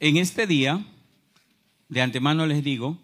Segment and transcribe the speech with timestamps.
[0.00, 0.84] En este día,
[1.88, 2.98] de antemano les digo,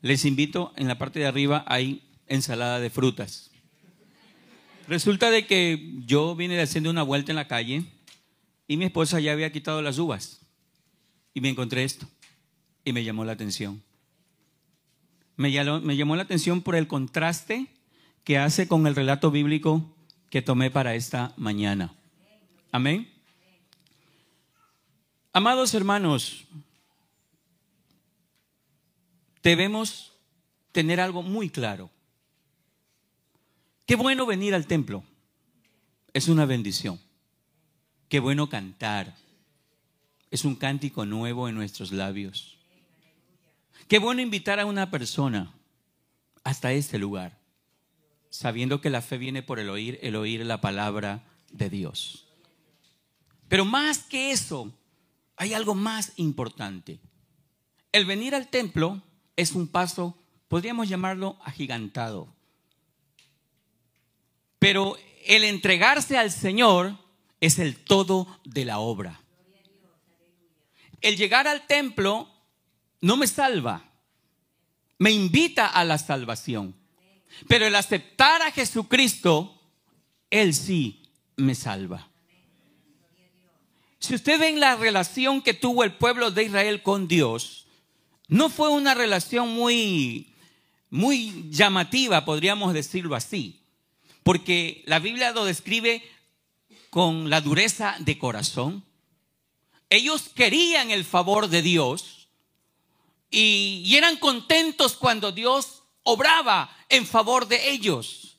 [0.00, 3.50] les invito, en la parte de arriba hay ensalada de frutas.
[4.86, 7.84] Resulta de que yo vine haciendo una vuelta en la calle
[8.68, 10.40] y mi esposa ya había quitado las uvas
[11.34, 12.08] y me encontré esto
[12.84, 13.82] y me llamó la atención.
[15.36, 17.66] Me llamó, me llamó la atención por el contraste
[18.24, 19.96] que hace con el relato bíblico
[20.28, 21.94] que tomé para esta mañana.
[22.70, 23.08] Amén.
[25.32, 26.44] Amados hermanos,
[29.44, 30.12] debemos
[30.72, 31.88] tener algo muy claro.
[33.86, 35.04] Qué bueno venir al templo.
[36.12, 37.00] Es una bendición.
[38.08, 39.14] Qué bueno cantar.
[40.32, 42.58] Es un cántico nuevo en nuestros labios.
[43.86, 45.54] Qué bueno invitar a una persona
[46.42, 47.38] hasta este lugar,
[48.30, 51.22] sabiendo que la fe viene por el oír, el oír la palabra
[51.52, 52.26] de Dios.
[53.48, 54.72] Pero más que eso,
[55.40, 57.00] hay algo más importante.
[57.92, 59.00] El venir al templo
[59.36, 60.14] es un paso,
[60.48, 62.28] podríamos llamarlo agigantado.
[64.58, 66.98] Pero el entregarse al Señor
[67.40, 69.18] es el todo de la obra.
[71.00, 72.28] El llegar al templo
[73.00, 73.82] no me salva,
[74.98, 76.76] me invita a la salvación.
[77.48, 79.58] Pero el aceptar a Jesucristo,
[80.28, 82.09] Él sí me salva.
[84.00, 87.66] Si usted ve la relación que tuvo el pueblo de Israel con Dios,
[88.28, 90.32] no fue una relación muy,
[90.88, 93.60] muy llamativa, podríamos decirlo así,
[94.22, 96.02] porque la Biblia lo describe
[96.88, 98.84] con la dureza de corazón.
[99.90, 102.28] Ellos querían el favor de Dios
[103.30, 108.38] y, y eran contentos cuando Dios obraba en favor de ellos,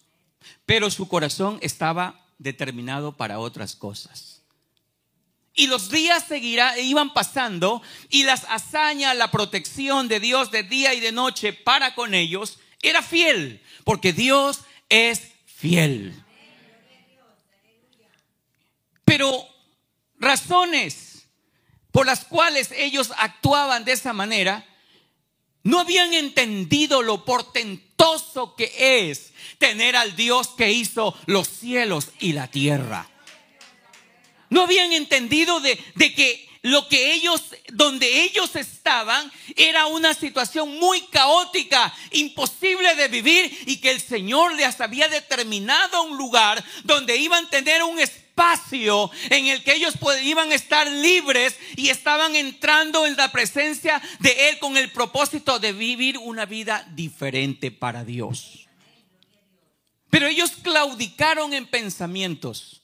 [0.66, 4.31] pero su corazón estaba determinado para otras cosas.
[5.53, 10.94] Y los días seguirá, iban pasando y las hazañas, la protección de Dios de día
[10.94, 16.16] y de noche para con ellos era fiel, porque Dios es fiel.
[19.03, 19.45] Pero
[20.17, 21.11] razones
[21.91, 24.66] por las cuales ellos actuaban de esa manera,
[25.63, 32.34] no habían entendido lo portentoso que es tener al Dios que hizo los cielos y
[32.34, 33.10] la tierra.
[34.51, 41.00] No habían entendido de, que lo que ellos, donde ellos estaban, era una situación muy
[41.03, 47.45] caótica, imposible de vivir y que el Señor les había determinado un lugar donde iban
[47.45, 53.06] a tener un espacio en el que ellos iban a estar libres y estaban entrando
[53.06, 58.67] en la presencia de Él con el propósito de vivir una vida diferente para Dios.
[60.09, 62.81] Pero ellos claudicaron en pensamientos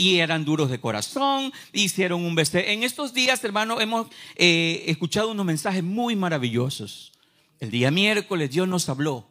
[0.00, 2.56] y eran duros de corazón, hicieron un beso.
[2.56, 7.12] En estos días, hermano, hemos eh, escuchado unos mensajes muy maravillosos.
[7.58, 9.28] El día miércoles Dios nos habló.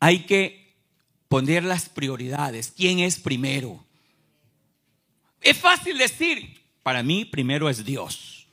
[0.00, 0.74] Hay que
[1.28, 2.72] poner las prioridades.
[2.74, 3.84] ¿Quién es primero?
[5.42, 8.46] Es fácil decir, para mí primero es Dios,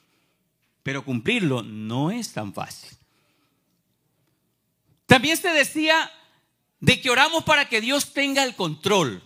[0.84, 2.90] pero cumplirlo no es tan fácil.
[5.06, 6.12] También se decía
[6.82, 9.24] de que oramos para que Dios tenga el control.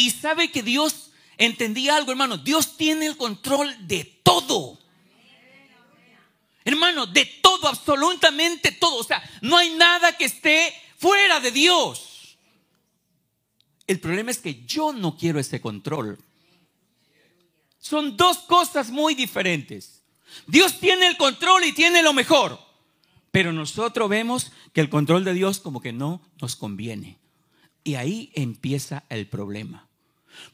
[0.00, 2.38] Y sabe que Dios entendía algo, hermano.
[2.38, 4.78] Dios tiene el control de todo.
[6.64, 8.96] Hermano, de todo, absolutamente todo.
[8.96, 12.38] O sea, no hay nada que esté fuera de Dios.
[13.86, 16.18] El problema es que yo no quiero ese control.
[17.78, 20.02] Son dos cosas muy diferentes.
[20.46, 22.58] Dios tiene el control y tiene lo mejor.
[23.30, 27.18] Pero nosotros vemos que el control de Dios como que no nos conviene.
[27.84, 29.89] Y ahí empieza el problema.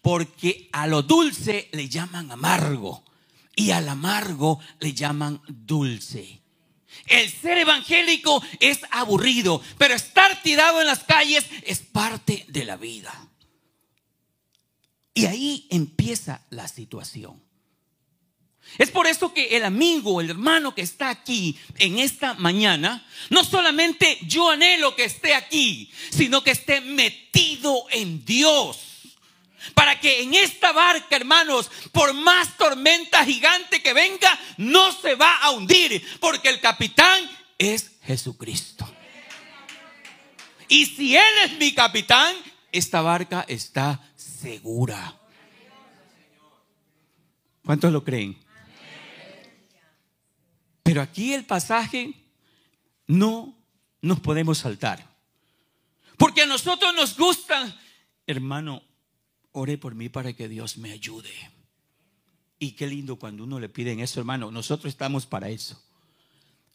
[0.02, 3.04] Porque a lo dulce le llaman amargo
[3.54, 6.42] y al amargo le llaman dulce.
[7.06, 12.76] El ser evangélico es aburrido, pero estar tirado en las calles es parte de la
[12.76, 13.12] vida.
[15.14, 17.42] Y ahí empieza la situación.
[18.78, 23.44] Es por eso que el amigo, el hermano que está aquí en esta mañana, no
[23.44, 28.85] solamente yo anhelo que esté aquí, sino que esté metido en Dios.
[29.74, 35.36] Para que en esta barca, hermanos, por más tormenta gigante que venga, no se va
[35.38, 38.88] a hundir, porque el capitán es Jesucristo.
[40.68, 42.34] Y si Él es mi capitán,
[42.72, 45.18] esta barca está segura.
[47.64, 48.38] ¿Cuántos lo creen?
[50.82, 52.14] Pero aquí el pasaje
[53.06, 53.56] no
[54.00, 55.04] nos podemos saltar.
[56.16, 57.76] Porque a nosotros nos gusta,
[58.26, 58.82] hermano,
[59.58, 61.32] ore por mí para que Dios me ayude.
[62.58, 64.50] Y qué lindo cuando uno le piden eso, hermano.
[64.50, 65.82] Nosotros estamos para eso.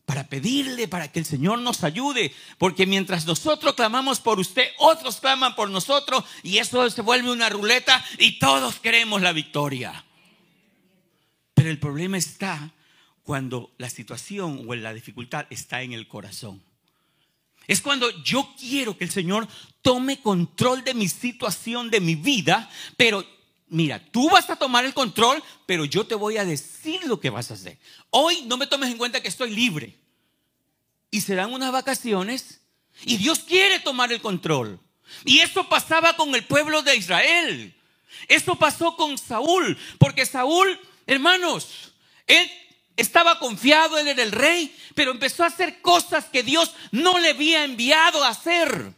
[0.06, 2.33] Para pedirle, para que el Señor nos ayude.
[2.57, 6.24] Porque mientras nosotros clamamos por usted, otros claman por nosotros.
[6.42, 10.04] Y eso se vuelve una ruleta y todos queremos la victoria.
[11.54, 12.74] Pero el problema está
[13.22, 16.63] cuando la situación o la dificultad está en el corazón.
[17.68, 19.48] Es cuando yo quiero que el Señor
[19.81, 23.25] tome control de mi situación, de mi vida, pero
[23.68, 27.30] mira, tú vas a tomar el control, pero yo te voy a decir lo que
[27.30, 27.80] vas a hacer.
[28.10, 29.98] Hoy no me tomes en cuenta que estoy libre.
[31.10, 32.62] Y serán unas vacaciones
[33.04, 34.80] y Dios quiere tomar el control.
[35.25, 37.75] Y eso pasaba con el pueblo de Israel.
[38.28, 41.94] Eso pasó con Saúl, porque Saúl, hermanos,
[42.28, 42.50] él
[43.01, 47.30] estaba confiado, él era el rey, pero empezó a hacer cosas que Dios no le
[47.30, 48.94] había enviado a hacer.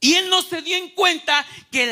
[0.00, 1.86] Y él no se dio en cuenta que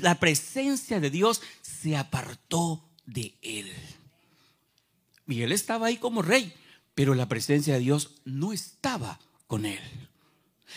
[0.00, 3.70] la, presencia de Dios se apartó de él.
[5.28, 6.54] Y él estaba ahí como rey,
[6.94, 9.80] pero la presencia de Dios no estaba con él.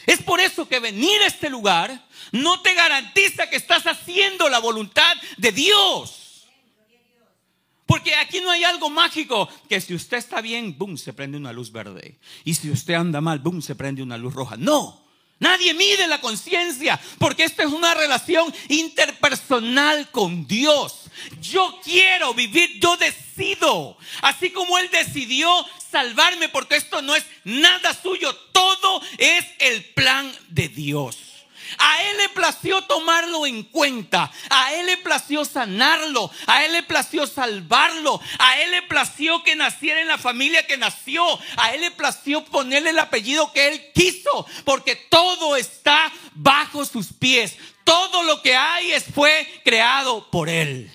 [0.05, 4.59] Es por eso que venir a este lugar no te garantiza que estás haciendo la
[4.59, 6.22] voluntad de Dios.
[7.93, 11.53] Porque aquí no hay algo mágico que si usted está bien, boom, se prende una
[11.53, 12.17] luz verde.
[12.43, 14.57] Y si usted anda mal, boom, se prende una luz roja.
[14.57, 14.99] No.
[15.37, 21.01] Nadie mide la conciencia porque esta es una relación interpersonal con Dios.
[21.39, 23.95] Yo quiero vivir, yo decido.
[24.23, 25.47] Así como Él decidió
[25.91, 31.22] salvarme porque esto no es nada suyo, todo es el plan de Dios.
[31.77, 34.31] A Él le plació tomarlo en cuenta.
[34.49, 36.31] A Él le plació sanarlo.
[36.47, 38.19] A Él le plació salvarlo.
[38.39, 41.23] A Él le plació que naciera en la familia que nació.
[41.57, 44.45] A Él le plació ponerle el apellido que Él quiso.
[44.65, 47.57] Porque todo está bajo sus pies.
[47.83, 50.91] Todo lo que hay fue creado por Él.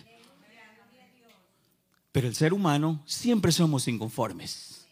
[2.12, 4.86] Pero el ser humano siempre somos inconformes.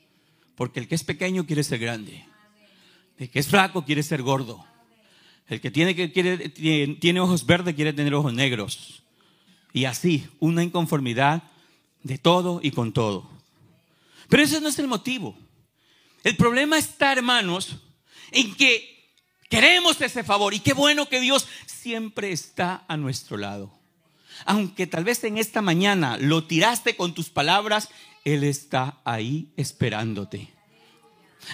[0.54, 2.24] Porque el que es pequeño quiere ser grande.
[3.18, 4.64] El que es flaco quiere ser gordo.
[5.48, 9.02] El que tiene, que quiere, tiene, ojos verdes quiere tener ojos negros.
[9.72, 11.44] Y así, una inconformidad
[12.02, 13.30] de todo y con todo.
[14.28, 15.36] Pero ese no es el motivo.
[16.24, 17.76] El problema está, hermanos,
[18.32, 19.12] en que
[19.48, 23.72] queremos ese favor y qué bueno que Dios siempre está a nuestro lado.
[24.44, 27.88] Aunque tal vez en esta mañana lo tiraste con tus palabras,
[28.24, 30.55] Él está ahí esperándote.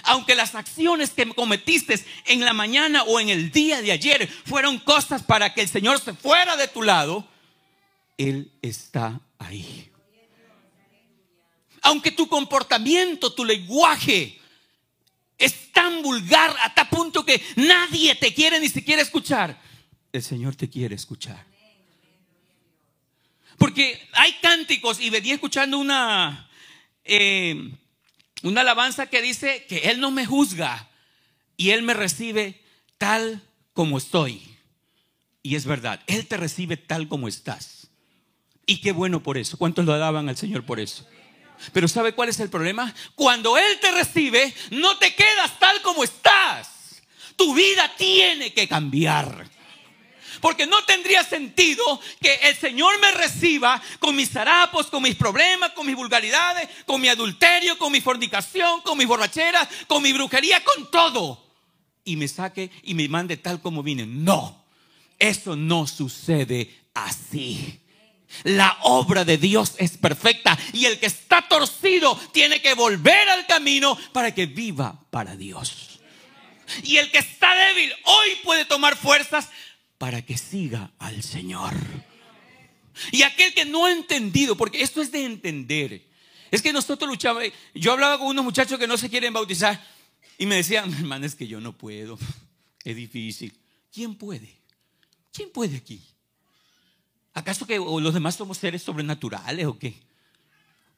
[0.03, 4.79] Aunque las acciones que cometiste en la mañana o en el día de ayer fueron
[4.79, 7.27] cosas para que el Señor se fuera de tu lado,
[8.17, 9.89] Él está ahí.
[11.81, 14.39] Aunque tu comportamiento, tu lenguaje
[15.37, 19.59] es tan vulgar a tal punto que nadie te quiere ni siquiera escuchar,
[20.11, 21.45] el Señor te quiere escuchar.
[23.57, 26.49] Porque hay cánticos y venía escuchando una...
[27.03, 27.71] Eh,
[28.43, 30.89] una alabanza que dice que Él no me juzga
[31.57, 32.61] y Él me recibe
[32.97, 33.41] tal
[33.73, 34.41] como estoy.
[35.41, 37.89] Y es verdad, Él te recibe tal como estás.
[38.65, 39.57] Y qué bueno por eso.
[39.57, 41.05] ¿Cuántos lo daban al Señor por eso?
[41.71, 42.93] Pero ¿sabe cuál es el problema?
[43.15, 47.01] Cuando Él te recibe, no te quedas tal como estás.
[47.35, 49.49] Tu vida tiene que cambiar.
[50.43, 55.71] Porque no tendría sentido que el Señor me reciba con mis harapos, con mis problemas,
[55.71, 60.61] con mis vulgaridades, con mi adulterio, con mi fornicación, con mis borracheras, con mi brujería,
[60.61, 61.41] con todo.
[62.03, 64.05] Y me saque y me mande tal como vine.
[64.05, 64.65] No,
[65.17, 67.79] eso no sucede así.
[68.43, 73.47] La obra de Dios es perfecta y el que está torcido tiene que volver al
[73.47, 76.01] camino para que viva para Dios.
[76.83, 79.47] Y el que está débil hoy puede tomar fuerzas
[80.03, 81.73] para que siga al Señor.
[83.13, 86.05] Y aquel que no ha entendido, porque esto es de entender.
[86.51, 89.81] Es que nosotros luchábamos, yo hablaba con unos muchachos que no se quieren bautizar
[90.37, 92.19] y me decían, hermano, es que yo no puedo,
[92.83, 93.57] es difícil.
[93.93, 94.53] ¿Quién puede?
[95.31, 96.01] ¿Quién puede aquí?
[97.33, 99.95] ¿Acaso que los demás somos seres sobrenaturales o qué?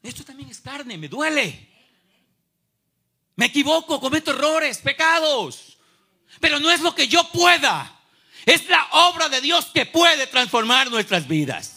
[0.01, 1.69] Esto también es carne, me duele.
[3.35, 5.77] Me equivoco, cometo errores, pecados.
[6.39, 7.94] Pero no es lo que yo pueda.
[8.45, 11.75] Es la obra de Dios que puede transformar nuestras vidas.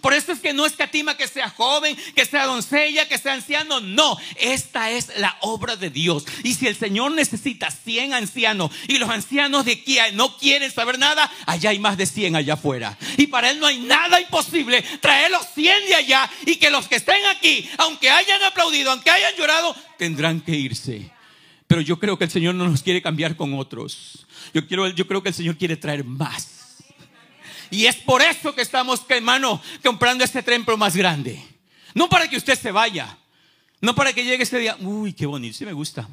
[0.00, 3.80] Por eso es que no escatima que sea joven, que sea doncella, que sea anciano.
[3.80, 6.24] No, esta es la obra de Dios.
[6.42, 10.98] Y si el Señor necesita 100 ancianos y los ancianos de aquí no quieren saber
[10.98, 12.96] nada, allá hay más de 100 allá afuera.
[13.16, 16.88] Y para Él no hay nada imposible traer los 100 de allá y que los
[16.88, 21.10] que estén aquí, aunque hayan aplaudido, aunque hayan llorado, tendrán que irse.
[21.66, 24.23] Pero yo creo que el Señor no nos quiere cambiar con otros.
[24.54, 26.76] Yo, quiero, yo creo que el Señor quiere traer más.
[27.70, 31.42] Y es por eso que estamos, hermano, comprando este templo más grande.
[31.92, 33.18] No para que usted se vaya.
[33.80, 36.08] No para que llegue ese día, uy, qué bonito, sí me gusta.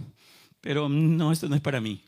[0.59, 2.03] Pero no, esto no es para mí.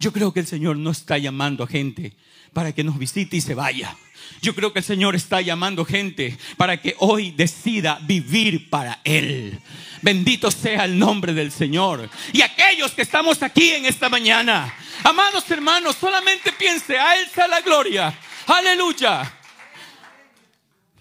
[0.00, 2.14] Yo creo que el Señor no está llamando a gente
[2.54, 3.94] para que nos visite y se vaya.
[4.40, 9.60] Yo creo que el Señor está llamando gente para que hoy decida vivir para Él.
[10.00, 12.08] Bendito sea el nombre del Señor.
[12.32, 17.46] Y aquellos que estamos aquí en esta mañana, amados hermanos, solamente piense, a Él sea
[17.46, 18.18] la gloria.
[18.46, 19.30] Aleluya.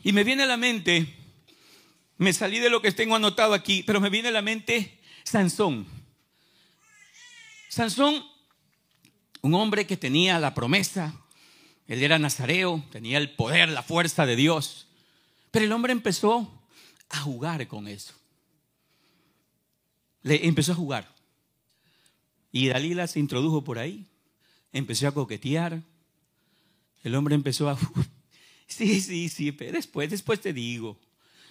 [0.03, 1.15] Y me viene a la mente,
[2.18, 5.88] me salí de lo que tengo anotado aquí, pero me viene a la mente Sansón.
[7.70, 8.25] Sansón,
[9.41, 11.13] un hombre que tenía la promesa,
[11.88, 14.88] él era nazareo, tenía el poder, la fuerza de Dios.
[15.51, 16.51] Pero el hombre empezó
[17.10, 18.13] a jugar con eso.
[20.22, 21.15] Le empezó a jugar.
[22.51, 24.05] Y Dalila se introdujo por ahí,
[24.74, 25.81] empezó a coquetear.
[27.03, 27.77] El hombre empezó a...
[28.67, 31.00] Sí, sí, sí, pero después, después te digo.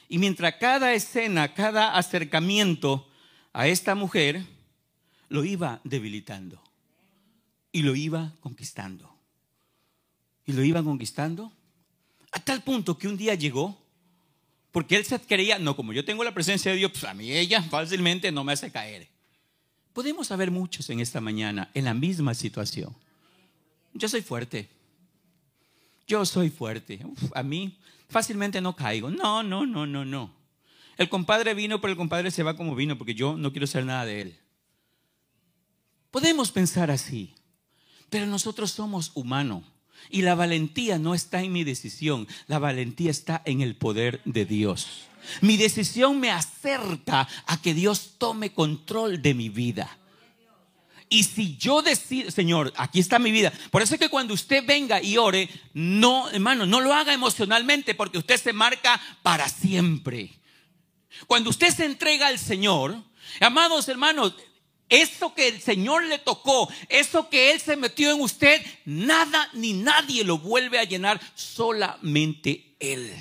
[0.09, 3.09] Y mientras cada escena, cada acercamiento
[3.53, 4.47] a esta mujer,
[5.29, 6.63] lo iba debilitando
[7.73, 9.19] y lo iba conquistando
[10.49, 11.53] y lo iban conquistando.
[12.33, 13.79] A tal punto que un día llegó,
[14.73, 17.31] porque él se creía, no, como yo tengo la presencia de Dios, pues a mí
[17.31, 19.09] ella fácilmente no me hace caer.
[19.93, 22.97] Podemos haber muchos en esta mañana en la misma situación.
[23.93, 24.71] Yo soy fuerte.
[26.07, 27.01] Yo soy fuerte.
[27.35, 27.77] a mí
[28.09, 29.11] fácilmente no caigo.
[29.11, 30.33] No, no, no, no, no.
[30.97, 33.85] El compadre vino, pero el compadre se va como vino, porque yo no quiero ser
[33.85, 34.39] nada de él.
[36.11, 37.35] Podemos pensar así,
[38.11, 39.63] pero nosotros somos humanos.
[40.11, 44.45] Y la valentía no está en mi decisión, la valentía está en el poder de
[44.45, 45.09] Dios.
[45.41, 49.99] Mi decisión me acerca a que Dios tome control de mi vida.
[51.11, 53.53] Y si yo decido, Señor, aquí está mi vida.
[53.71, 57.95] Por eso es que cuando usted venga y ore, no, hermano, no lo haga emocionalmente
[57.95, 60.31] porque usted se marca para siempre.
[61.27, 63.03] Cuando usted se entrega al Señor,
[63.41, 64.35] amados hermanos,
[64.89, 69.73] eso que el Señor le tocó, eso que Él se metió en usted, nada ni
[69.73, 73.13] nadie lo vuelve a llenar, solamente Él.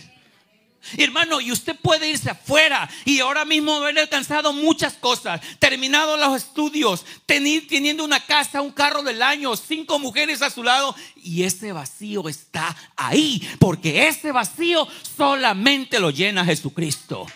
[0.95, 6.37] Hermano, y usted puede irse afuera y ahora mismo haber alcanzado muchas cosas, terminado los
[6.41, 11.73] estudios, teniendo una casa, un carro del año, cinco mujeres a su lado, y ese
[11.73, 17.27] vacío está ahí, porque ese vacío solamente lo llena Jesucristo.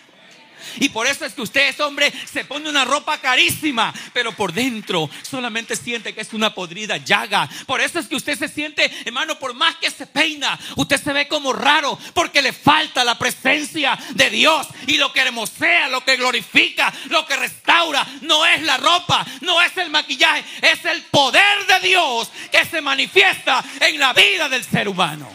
[0.80, 4.52] Y por eso es que usted es hombre, se pone una ropa carísima, pero por
[4.52, 7.48] dentro solamente siente que es una podrida llaga.
[7.66, 11.12] Por eso es que usted se siente, hermano, por más que se peina, usted se
[11.12, 14.66] ve como raro, porque le falta la presencia de Dios.
[14.86, 19.60] Y lo que hermosea, lo que glorifica, lo que restaura, no es la ropa, no
[19.62, 24.64] es el maquillaje, es el poder de Dios que se manifiesta en la vida del
[24.64, 25.28] ser humano.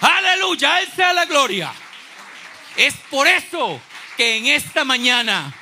[0.00, 1.72] Aleluya, Él sea la gloria.
[2.76, 3.80] Es por eso
[4.16, 5.54] que en esta mañana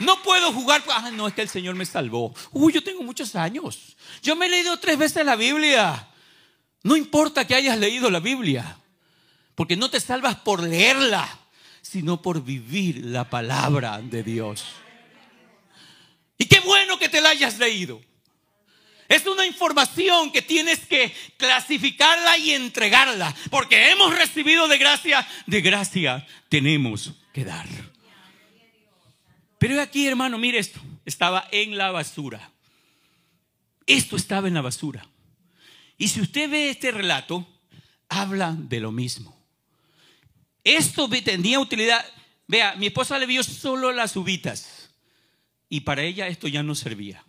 [0.00, 0.82] no puedo jugar.
[0.88, 2.34] Ah, no, es que el Señor me salvó.
[2.52, 3.96] Uy, yo tengo muchos años.
[4.22, 6.08] Yo me he leído tres veces la Biblia.
[6.82, 8.78] No importa que hayas leído la Biblia,
[9.54, 11.28] porque no te salvas por leerla,
[11.82, 14.64] sino por vivir la palabra de Dios.
[16.38, 18.00] Y qué bueno que te la hayas leído.
[19.08, 25.60] Es una información que tienes que clasificarla y entregarla, porque hemos recibido de gracia, de
[25.62, 27.66] gracia tenemos que dar.
[29.58, 30.80] Pero aquí, hermano, mire esto.
[31.04, 32.52] Estaba en la basura.
[33.86, 35.06] Esto estaba en la basura.
[35.96, 37.46] Y si usted ve este relato,
[38.08, 39.36] habla de lo mismo.
[40.62, 42.04] Esto tenía utilidad.
[42.46, 44.90] Vea, mi esposa le vio solo las uvitas.
[45.68, 47.24] Y para ella esto ya no servía.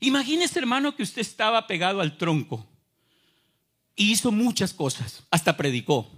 [0.00, 2.66] Imagínese, hermano, que usted estaba pegado al tronco.
[3.94, 5.22] Y hizo muchas cosas.
[5.30, 6.10] Hasta predicó.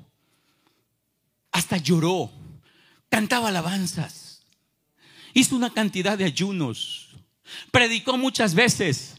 [1.53, 2.33] Hasta lloró.
[3.11, 4.28] Cantaba alabanzas
[5.35, 7.09] hizo una cantidad de ayunos,
[7.71, 9.17] predicó muchas veces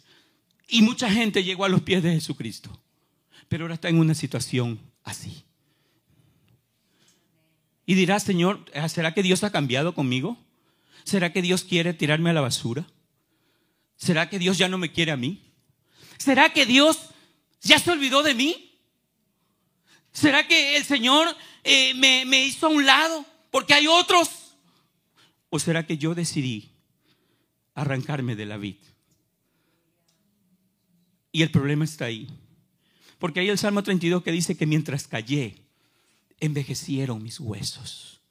[0.67, 2.79] y mucha gente llegó a los pies de Jesucristo.
[3.47, 5.43] Pero ahora está en una situación así.
[7.85, 10.37] Y dirá, Señor, ¿será que Dios ha cambiado conmigo?
[11.03, 12.85] ¿Será que Dios quiere tirarme a la basura?
[13.97, 15.41] ¿Será que Dios ya no me quiere a mí?
[16.17, 16.99] ¿Será que Dios
[17.61, 18.77] ya se olvidó de mí?
[20.11, 23.25] ¿Será que el Señor eh, me, me hizo a un lado?
[23.49, 24.29] Porque hay otros
[25.49, 26.71] ¿O será que yo decidí
[27.73, 28.77] arrancarme de la vid?
[31.31, 32.27] Y el problema está ahí.
[33.17, 35.55] Porque hay el Salmo 32 que dice que mientras callé,
[36.39, 38.21] envejecieron mis huesos.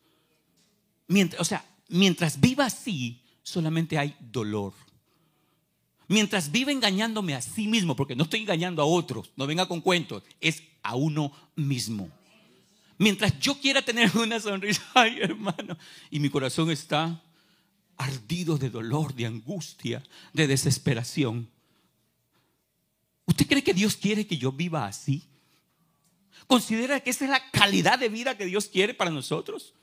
[1.07, 4.75] Mientras, o sea, mientras viva así, solamente hay dolor.
[6.11, 9.83] mientras vive engañándome a sí mismo, porque no estoy engañando a otros, no venga con
[9.83, 12.11] cuentos, es a uno mismo.
[12.99, 15.79] Mientras yo quiera tener una sonrisa, ay hermano,
[16.11, 17.23] y mi corazón está
[17.97, 20.03] ardido de dolor, de angustia,
[20.33, 21.49] de desesperación.
[23.25, 25.23] ¿Usted cree que Dios quiere que yo viva así?
[26.47, 29.75] ¿Considera que esa es la calidad de vida que Dios quiere para nosotros?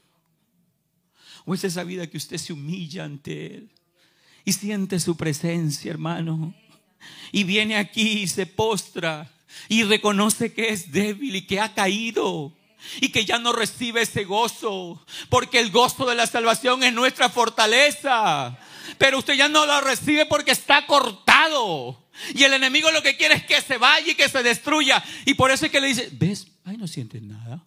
[1.45, 3.69] ¿O es esa vida que usted se humilla ante Él
[4.43, 6.55] y siente su presencia, hermano?
[7.31, 9.31] Y viene aquí y se postra
[9.69, 12.53] y reconoce que es débil y que ha caído
[13.01, 17.30] y que ya no recibe ese gozo, porque el gozo de la salvación es nuestra
[17.30, 18.58] fortaleza.
[18.98, 22.06] Pero usted ya no lo recibe porque está cortado.
[22.34, 25.04] Y el enemigo lo que quiere es que se vaya y que se destruya.
[25.25, 26.48] Y por eso es que le dice, ¿ves?
[26.63, 27.65] Ay, no sientes nada.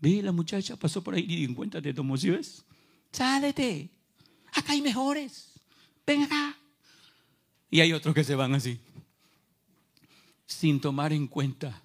[0.00, 2.64] Ve, la muchacha pasó por ahí y encuéntrate, tomo, si ves?
[3.12, 3.90] Sálete.
[4.52, 5.52] Acá hay mejores.
[6.06, 6.56] Ven acá.
[7.70, 8.78] Y hay otros que se van así.
[10.46, 11.82] Sin tomar en cuenta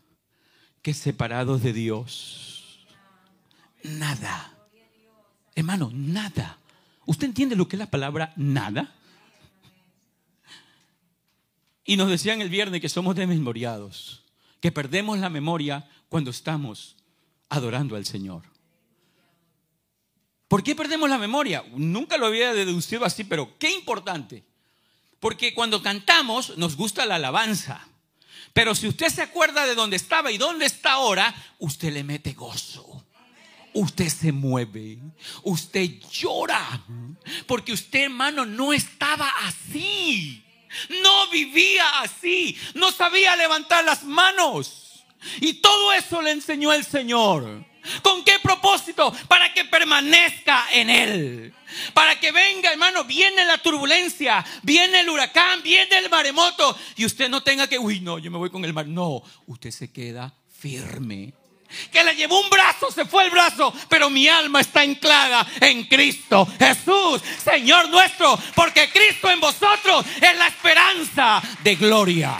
[0.81, 2.50] que separados de Dios,
[3.83, 4.53] nada.
[5.55, 6.57] Hermano, nada.
[7.05, 8.93] ¿Usted entiende lo que es la palabra nada?
[11.83, 14.23] Y nos decían el viernes que somos desmemoriados,
[14.59, 16.95] que perdemos la memoria cuando estamos
[17.49, 18.43] adorando al Señor.
[20.47, 21.63] ¿Por qué perdemos la memoria?
[21.75, 24.43] Nunca lo había deducido así, pero qué importante.
[25.19, 27.87] Porque cuando cantamos nos gusta la alabanza.
[28.53, 32.33] Pero si usted se acuerda de dónde estaba y dónde está ahora, usted le mete
[32.33, 32.90] gozo.
[33.73, 34.97] Usted se mueve,
[35.43, 36.83] usted llora,
[37.47, 40.43] porque usted hermano no estaba así.
[41.03, 45.03] No vivía así, no sabía levantar las manos.
[45.39, 47.65] Y todo eso le enseñó el Señor.
[48.01, 49.13] ¿Con qué propósito?
[49.27, 51.53] Para que permanezca en Él.
[51.93, 56.77] Para que venga, hermano, viene la turbulencia, viene el huracán, viene el maremoto.
[56.95, 58.87] Y usted no tenga que, uy, no, yo me voy con el mar.
[58.87, 61.33] No, usted se queda firme
[61.91, 65.83] que le llevó un brazo, se fue el brazo, pero mi alma está anclada en
[65.85, 72.37] Cristo Jesús, Señor nuestro, porque Cristo en vosotros es la esperanza de gloria.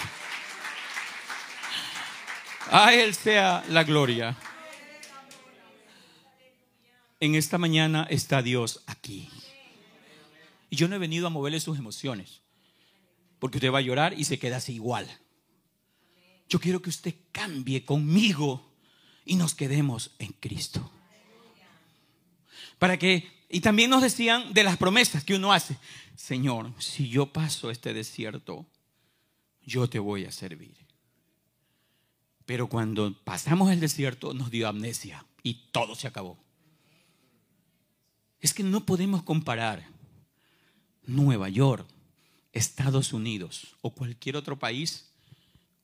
[2.69, 4.37] A Él sea la gloria.
[7.19, 9.29] En esta mañana está Dios aquí.
[10.69, 12.41] Y yo no he venido a moverle sus emociones,
[13.39, 15.07] porque usted va a llorar y se queda así igual.
[16.47, 18.70] Yo quiero que usted cambie conmigo
[19.25, 20.91] y nos quedemos en Cristo.
[22.79, 25.77] Para que, y también nos decían de las promesas que uno hace,
[26.15, 28.65] Señor, si yo paso este desierto,
[29.65, 30.75] yo te voy a servir.
[32.45, 36.37] Pero cuando pasamos el desierto nos dio amnesia y todo se acabó.
[38.39, 39.87] Es que no podemos comparar
[41.05, 41.87] Nueva York,
[42.53, 45.11] Estados Unidos o cualquier otro país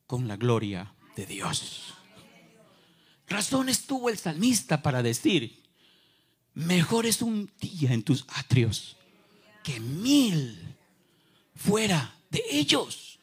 [0.07, 1.96] con la gloria de Dios.
[3.27, 5.61] Razones tuvo el salmista para decir,
[6.53, 8.95] mejor es un día en tus atrios
[9.63, 10.57] que mil
[11.55, 13.19] fuera de ellos.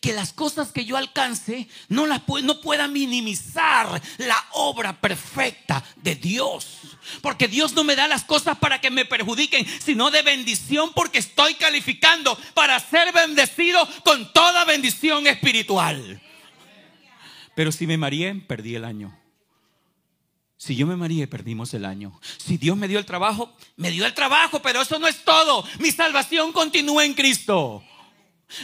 [0.00, 6.16] Que las cosas que yo alcance no, las, no pueda minimizar la obra perfecta de
[6.16, 6.80] Dios.
[7.22, 11.18] Porque Dios no me da las cosas para que me perjudiquen, sino de bendición porque
[11.18, 16.20] estoy calificando para ser bendecido con toda bendición espiritual.
[17.54, 19.16] Pero si me mareé, perdí el año.
[20.56, 22.20] Si yo me mareé, perdimos el año.
[22.36, 25.64] Si Dios me dio el trabajo, me dio el trabajo, pero eso no es todo.
[25.78, 27.82] Mi salvación continúa en Cristo.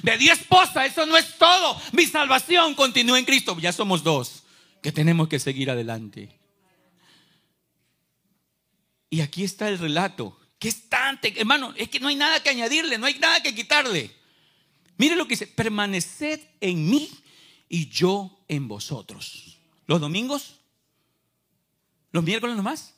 [0.02, 1.80] Me dio esposa, eso no es todo.
[1.92, 3.56] Mi salvación continúa en Cristo.
[3.58, 4.42] Ya somos dos
[4.82, 6.38] que tenemos que seguir adelante.
[9.10, 10.38] Y aquí está el relato.
[10.58, 13.54] Que es tan, hermano, es que no hay nada que añadirle, no hay nada que
[13.54, 14.14] quitarle.
[14.96, 17.10] Mire lo que dice, permaneced en mí
[17.68, 19.58] y yo en vosotros.
[19.86, 20.60] ¿Los domingos?
[22.12, 22.94] ¿Los miércoles nomás?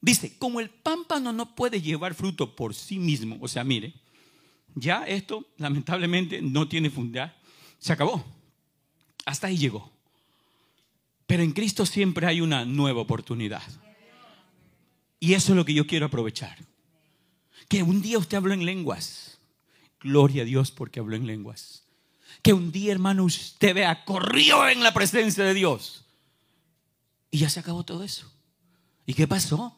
[0.00, 3.94] Dice, como el pámpano no puede llevar fruto por sí mismo, o sea, mire,
[4.74, 7.38] ya esto lamentablemente no tiene fundar,
[7.78, 8.24] se acabó.
[9.24, 9.92] Hasta ahí llegó.
[11.26, 13.62] Pero en Cristo siempre hay una nueva oportunidad.
[15.20, 16.58] Y eso es lo que yo quiero aprovechar.
[17.68, 19.38] Que un día usted habló en lenguas.
[20.00, 21.81] Gloria a Dios porque habló en lenguas
[22.42, 26.04] que un día, hermano, usted vea, corrió en la presencia de Dios.
[27.30, 28.30] Y ya se acabó todo eso.
[29.06, 29.76] ¿Y qué pasó?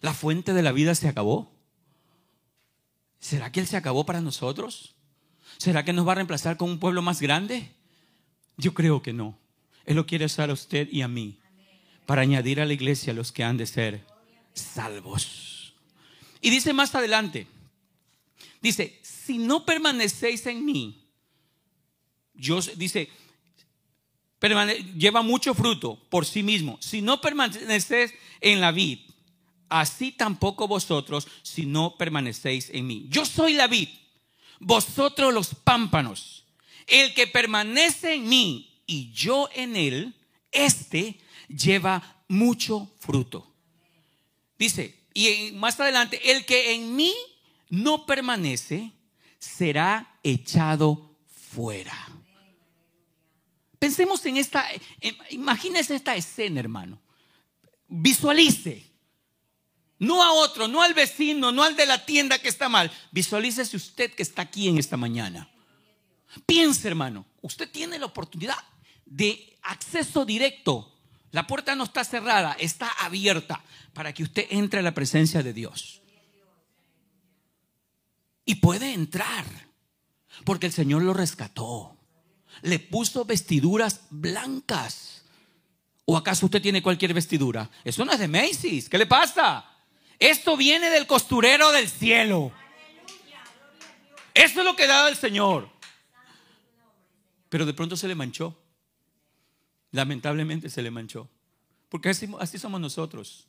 [0.00, 1.52] ¿La fuente de la vida se acabó?
[3.20, 4.94] ¿Será que Él se acabó para nosotros?
[5.56, 7.72] ¿Será que nos va a reemplazar con un pueblo más grande?
[8.56, 9.38] Yo creo que no.
[9.84, 11.38] Él lo quiere usar a usted y a mí
[12.06, 14.04] para añadir a la iglesia los que han de ser
[14.54, 15.74] salvos.
[16.40, 17.46] Y dice más adelante,
[18.60, 21.09] Dice, si no permanecéis en mí,
[22.40, 23.08] yo, dice,
[24.96, 26.78] lleva mucho fruto por sí mismo.
[26.80, 28.98] Si no permanecéis en la vid,
[29.68, 33.06] así tampoco vosotros si no permanecéis en mí.
[33.10, 33.88] Yo soy la vid,
[34.58, 36.44] vosotros los pámpanos.
[36.86, 40.14] El que permanece en mí y yo en él,
[40.50, 43.46] este lleva mucho fruto.
[44.58, 47.14] Dice, y más adelante, el que en mí
[47.68, 48.92] no permanece
[49.38, 51.16] será echado
[51.52, 52.08] fuera.
[53.80, 54.68] Pensemos en esta,
[55.30, 57.00] imagínese esta escena, hermano.
[57.88, 58.86] Visualice.
[59.98, 62.92] No a otro, no al vecino, no al de la tienda que está mal.
[63.10, 65.50] Visualícese usted que está aquí en esta mañana.
[66.44, 68.58] Piense, hermano, usted tiene la oportunidad
[69.06, 70.98] de acceso directo.
[71.30, 73.64] La puerta no está cerrada, está abierta
[73.94, 76.02] para que usted entre a la presencia de Dios.
[78.44, 79.46] Y puede entrar,
[80.44, 81.96] porque el Señor lo rescató
[82.62, 85.22] le puso vestiduras blancas.
[86.04, 87.70] ¿O acaso usted tiene cualquier vestidura?
[87.84, 88.88] Eso no es de Macy's.
[88.88, 89.64] ¿Qué le pasa?
[90.18, 92.52] Esto viene del costurero del cielo.
[94.34, 95.70] Eso es lo que da el Señor.
[97.48, 98.56] Pero de pronto se le manchó.
[99.92, 101.28] Lamentablemente se le manchó.
[101.88, 103.46] Porque así, así somos nosotros.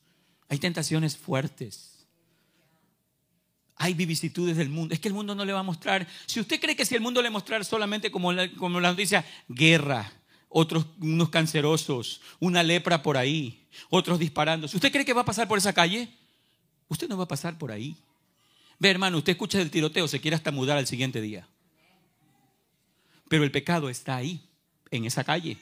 [0.49, 2.00] Hay tentaciones fuertes
[3.75, 4.93] hay vicisitudes del mundo.
[4.93, 6.07] Es que el mundo no le va a mostrar.
[6.25, 9.25] Si usted cree que si el mundo le mostrar solamente como la, como la noticia,
[9.47, 10.11] guerra,
[10.49, 14.67] otros unos cancerosos, una lepra por ahí, otros disparando.
[14.67, 16.09] Si usted cree que va a pasar por esa calle,
[16.89, 17.97] usted no va a pasar por ahí.
[18.77, 21.47] Ve, hermano, usted escucha del tiroteo, se quiere hasta mudar al siguiente día.
[23.29, 24.41] Pero el pecado está ahí,
[24.89, 25.57] en esa calle.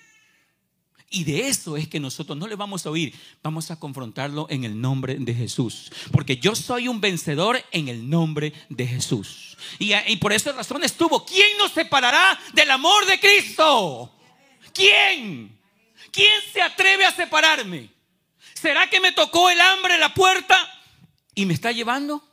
[1.12, 4.64] Y de eso es que nosotros no le vamos a oír, vamos a confrontarlo en
[4.64, 5.92] el nombre de Jesús.
[6.12, 9.58] Porque yo soy un vencedor en el nombre de Jesús.
[9.80, 14.14] Y, por esa razón estuvo, ¿quién nos separará del amor de Cristo?
[14.72, 15.58] ¿Quién?
[16.12, 17.90] ¿Quién se atreve a separarme?
[18.54, 20.56] ¿Será que me tocó el hambre la puerta
[21.34, 22.24] y me está llevando?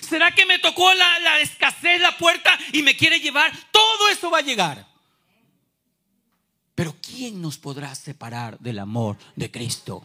[0.00, 3.52] ¿Será que me tocó la, la escasez la puerta y me quiere llevar?
[3.70, 4.93] Todo eso va a llegar.
[6.74, 10.04] Pero ¿quién nos podrá separar del amor de Cristo?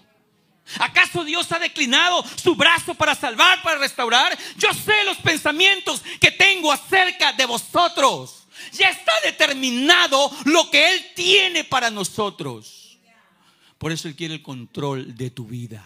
[0.77, 4.37] ¿Acaso Dios ha declinado su brazo para salvar, para restaurar?
[4.57, 8.47] Yo sé los pensamientos que tengo acerca de vosotros.
[8.73, 12.99] Ya está determinado lo que Él tiene para nosotros.
[13.79, 15.83] Por eso Él quiere el control de tu vida.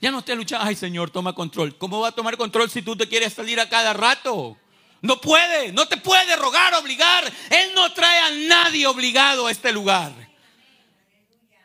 [0.00, 1.76] Ya no te luchando, ay Señor, toma control.
[1.78, 4.56] ¿Cómo va a tomar control si tú te quieres salir a cada rato?
[5.00, 7.24] No puede, no te puede rogar, obligar.
[7.24, 10.12] Él no trae a nadie obligado a este lugar.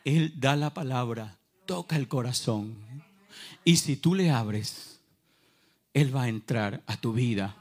[0.05, 2.77] Él da la palabra, toca el corazón.
[3.63, 4.99] Y si tú le abres,
[5.93, 7.55] Él va a entrar a tu vida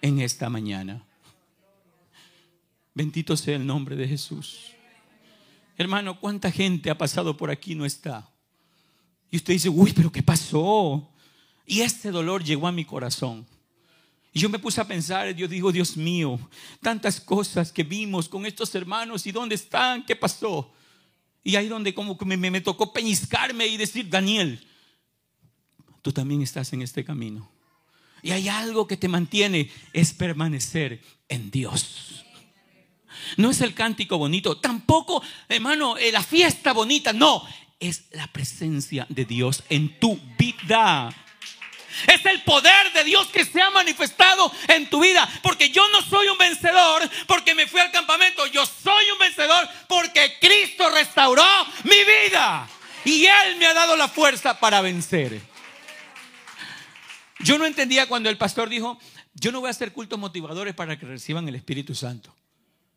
[0.00, 1.04] en esta mañana.
[2.94, 4.72] Bendito sea el nombre de Jesús.
[5.76, 8.28] Hermano, ¿cuánta gente ha pasado por aquí y no está?
[9.30, 11.08] Y usted dice, uy, pero ¿qué pasó?
[11.66, 13.46] Y este dolor llegó a mi corazón.
[14.38, 16.38] Y yo me puse a pensar, yo digo, Dios mío,
[16.80, 20.72] tantas cosas que vimos con estos hermanos y dónde están, qué pasó.
[21.42, 24.64] Y ahí donde como que me, me tocó peñiscarme y decir, Daniel,
[26.02, 27.50] tú también estás en este camino.
[28.22, 32.24] Y hay algo que te mantiene, es permanecer en Dios.
[33.38, 37.42] No es el cántico bonito, tampoco, hermano, eh, la fiesta bonita, no,
[37.80, 41.12] es la presencia de Dios en tu vida.
[42.06, 45.28] Es el poder de Dios que se ha manifestado en tu vida.
[45.42, 48.46] Porque yo no soy un vencedor porque me fui al campamento.
[48.46, 51.44] Yo soy un vencedor porque Cristo restauró
[51.84, 52.68] mi vida.
[53.04, 55.40] Y Él me ha dado la fuerza para vencer.
[57.40, 58.98] Yo no entendía cuando el pastor dijo,
[59.34, 62.34] yo no voy a hacer cultos motivadores para que reciban el Espíritu Santo.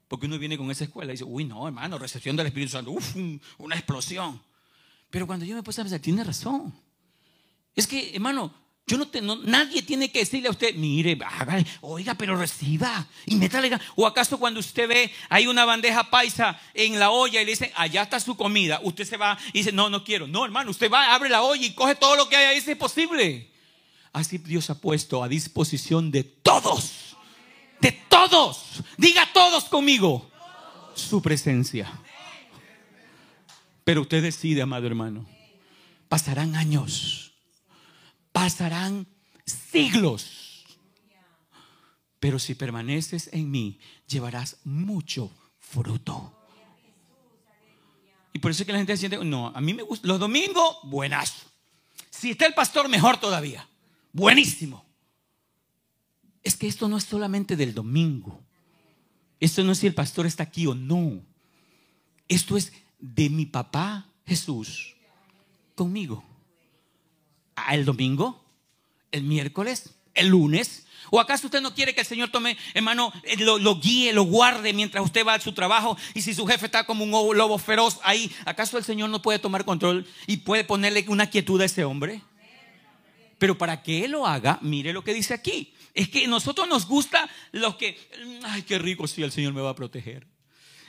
[0.07, 2.91] Porque uno viene con esa escuela y dice, uy, no, hermano, recepción del Espíritu Santo,
[2.91, 3.15] uf,
[3.57, 4.41] una explosión.
[5.09, 6.73] Pero cuando yo me puse a pensar, tiene razón.
[7.75, 8.53] Es que, hermano,
[8.91, 11.17] yo no, te, nadie tiene que decirle a usted, mire,
[11.79, 13.71] oiga, pero reciba y métale.
[13.95, 17.71] O acaso cuando usted ve, hay una bandeja paisa en la olla y le dicen,
[17.75, 20.27] allá está su comida, usted se va y dice, no, no quiero.
[20.27, 22.75] No, hermano, usted va, abre la olla y coge todo lo que hay ahí es
[22.75, 23.49] posible.
[24.11, 27.15] Así Dios ha puesto a disposición de todos,
[27.79, 30.29] de todos, diga todos conmigo,
[30.95, 31.89] su presencia.
[33.85, 35.25] Pero usted decide, amado hermano,
[36.09, 37.30] pasarán años
[38.31, 39.07] pasarán
[39.45, 40.65] siglos.
[42.19, 46.37] Pero si permaneces en mí, llevarás mucho fruto.
[48.33, 50.77] Y por eso es que la gente siente, no, a mí me gusta, los domingos,
[50.83, 51.47] buenazo.
[52.09, 53.67] Si está el pastor, mejor todavía.
[54.13, 54.85] Buenísimo.
[56.43, 58.43] es que esto no es solamente del domingo.
[59.39, 61.23] Esto no es si el pastor está aquí o no.
[62.27, 64.95] Esto es de mi papá Jesús
[65.75, 66.23] conmigo.
[67.71, 68.43] El domingo,
[69.11, 70.85] el miércoles, el lunes.
[71.09, 74.23] ¿O acaso usted no quiere que el Señor tome, hermano, eh, lo, lo, guíe, lo
[74.23, 75.97] guarde mientras usted va a su trabajo?
[76.13, 79.39] Y si su jefe está como un lobo feroz ahí, ¿acaso el Señor no puede
[79.39, 82.21] tomar control y puede ponerle una quietud a ese hombre?
[83.37, 85.73] Pero para que Él lo haga, mire lo que dice aquí.
[85.93, 87.97] Es que nosotros nos gusta lo que,
[88.43, 90.27] ay, qué rico si el Señor me va a proteger.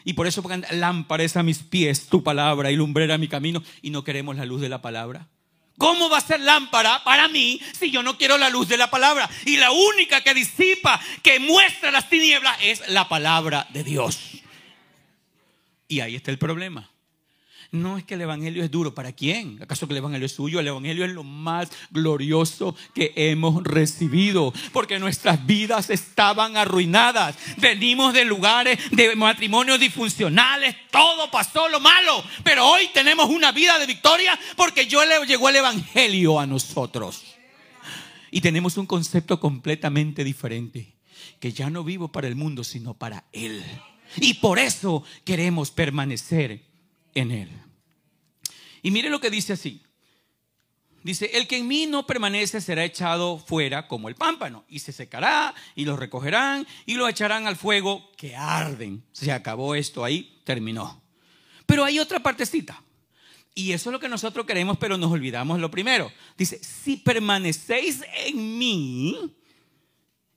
[0.04, 3.90] Y por eso lámpara es a mis pies tu palabra y lumbrera mi camino y
[3.90, 5.28] no queremos la luz de la palabra.
[5.78, 8.90] ¿Cómo va a ser lámpara para mí si yo no quiero la luz de la
[8.90, 9.28] palabra?
[9.44, 14.18] Y la única que disipa, que muestra las tinieblas es la palabra de Dios.
[15.88, 16.91] Y ahí está el problema.
[17.72, 18.94] No es que el Evangelio es duro.
[18.94, 19.58] ¿Para quién?
[19.62, 20.60] ¿Acaso que el Evangelio es suyo?
[20.60, 24.52] El Evangelio es lo más glorioso que hemos recibido.
[24.74, 27.34] Porque nuestras vidas estaban arruinadas.
[27.56, 30.76] Venimos de lugares de matrimonios disfuncionales.
[30.90, 32.22] Todo pasó lo malo.
[32.44, 37.24] Pero hoy tenemos una vida de victoria porque yo le llegó el Evangelio a nosotros.
[38.30, 40.92] Y tenemos un concepto completamente diferente.
[41.40, 43.64] Que ya no vivo para el mundo, sino para Él.
[44.18, 46.71] Y por eso queremos permanecer
[47.14, 47.50] en Él.
[48.82, 49.82] Y mire lo que dice así.
[51.02, 54.92] Dice, el que en mí no permanece será echado fuera como el pámpano, y se
[54.92, 59.04] secará, y lo recogerán, y lo echarán al fuego que arden.
[59.10, 61.02] Se acabó esto ahí, terminó.
[61.66, 62.80] Pero hay otra partecita.
[63.54, 66.10] Y eso es lo que nosotros queremos, pero nos olvidamos lo primero.
[66.38, 69.36] Dice, si permanecéis en mí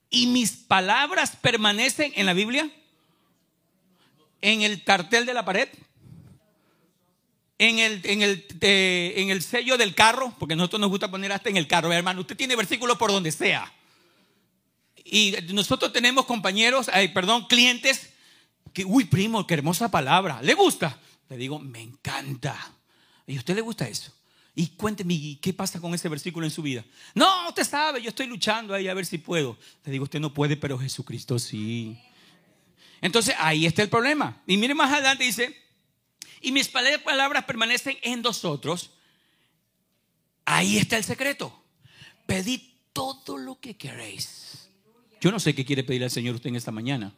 [0.09, 2.69] y mis palabras permanecen en la Biblia,
[4.41, 5.69] en el cartel de la pared,
[7.57, 11.31] en el, en, el, en el sello del carro, porque a nosotros nos gusta poner
[11.31, 13.71] hasta en el carro, hermano, usted tiene versículos por donde sea.
[15.03, 18.09] Y nosotros tenemos compañeros, perdón, clientes
[18.73, 20.99] que, uy, primo, qué hermosa palabra, ¿le gusta?
[21.29, 22.73] Le digo, me encanta.
[23.27, 24.11] ¿Y a usted le gusta eso?
[24.53, 26.83] Y cuénteme, ¿qué pasa con ese versículo en su vida?
[27.13, 29.57] No, usted sabe, yo estoy luchando ahí a ver si puedo.
[29.83, 31.97] Le digo, usted no puede, pero Jesucristo sí.
[33.01, 34.41] Entonces ahí está el problema.
[34.47, 35.55] Y mire más adelante, dice,
[36.45, 38.91] y mis palabras permanecen en vosotros,
[40.45, 41.51] ahí está el secreto.
[42.27, 42.61] Pedid
[42.93, 44.69] todo lo que queréis.
[45.19, 47.15] Yo no sé qué quiere pedir al Señor usted en esta mañana.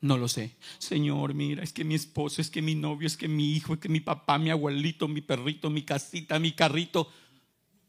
[0.00, 0.56] No lo sé.
[0.78, 3.78] Señor, mira, es que mi esposo, es que mi novio, es que mi hijo, es
[3.80, 7.08] que mi papá, mi abuelito, mi perrito, mi casita, mi carrito,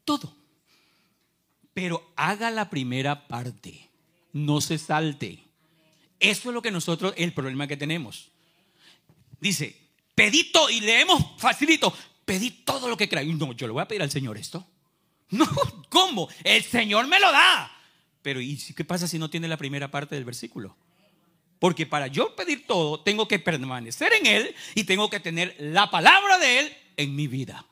[0.04, 0.32] todo.
[1.74, 3.88] Pero haga la primera parte.
[4.32, 5.42] No se salte.
[6.20, 8.30] Eso es lo que nosotros, el problema que tenemos.
[9.40, 9.87] Dice,
[10.18, 13.32] pedí todo, y leemos facilito, pedí todo lo que queráis.
[13.36, 14.66] No, yo le voy a pedir al Señor esto.
[15.30, 15.46] No,
[15.88, 16.28] ¿cómo?
[16.42, 17.70] El Señor me lo da.
[18.20, 20.76] Pero ¿y qué pasa si no tiene la primera parte del versículo?
[21.60, 25.88] Porque para yo pedir todo, tengo que permanecer en Él y tengo que tener la
[25.90, 27.64] palabra de Él en mi vida.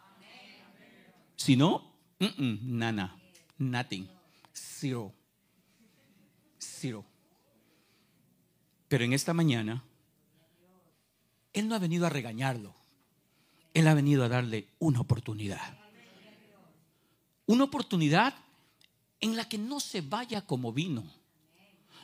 [1.35, 1.92] Si no,
[2.38, 3.16] nada,
[3.59, 4.09] nothing,
[4.52, 5.12] zero,
[6.59, 7.04] zero.
[8.88, 9.82] Pero en esta mañana
[11.56, 12.74] él no ha venido a regañarlo.
[13.72, 15.74] Él ha venido a darle una oportunidad.
[17.46, 18.34] Una oportunidad
[19.20, 21.02] en la que no se vaya como vino.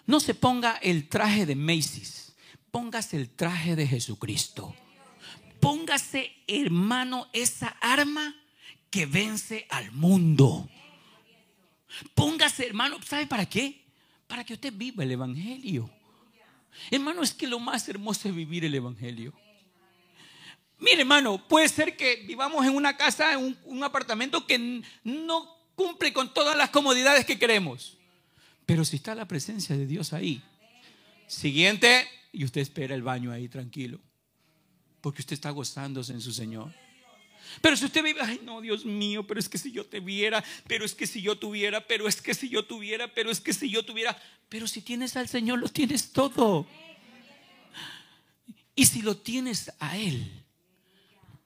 [0.06, 2.34] No se ponga el traje de Macy's.
[2.70, 4.74] Póngase el traje de Jesucristo.
[5.60, 8.34] Póngase, hermano, esa arma
[8.88, 10.66] que vence al mundo.
[12.14, 13.84] Póngase, hermano, ¿sabe para qué?
[14.26, 15.90] Para que usted viva el Evangelio.
[16.90, 19.34] Hermano, es que lo más hermoso es vivir el Evangelio.
[20.83, 26.12] Mire, hermano, puede ser que vivamos en una casa, en un, apartamento que no cumple
[26.12, 27.97] con todas las comodidades que queremos.
[28.66, 30.42] Pero si está la presencia de Dios ahí,
[31.29, 34.01] siguiente, y usted espera el baño ahí tranquilo,
[35.01, 36.75] porque usted está gozándose en su Señor.
[37.61, 40.42] Pero si usted vive, ay no, Dios mío, pero es que si yo te viera,
[40.66, 43.53] pero es que si yo tuviera, pero es que si yo tuviera, pero es que
[43.53, 46.66] si yo tuviera, pero si tienes al Señor, lo tienes todo.
[48.75, 50.42] Y si lo tienes a Él,